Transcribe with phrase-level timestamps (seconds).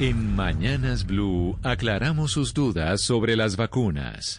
[0.00, 4.38] En Mañanas Blue aclaramos sus dudas sobre las vacunas.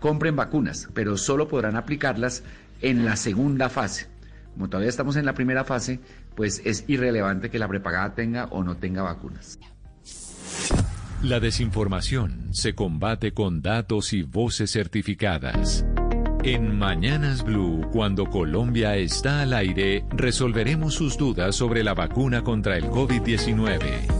[0.00, 2.42] compren vacunas, pero solo podrán aplicarlas
[2.82, 4.08] en la segunda fase.
[4.54, 6.00] Como todavía estamos en la primera fase,
[6.34, 9.58] pues es irrelevante que la prepagada tenga o no tenga vacunas.
[11.22, 15.84] La desinformación se combate con datos y voces certificadas.
[16.42, 22.78] En Mañanas Blue, cuando Colombia está al aire, resolveremos sus dudas sobre la vacuna contra
[22.78, 24.19] el COVID-19.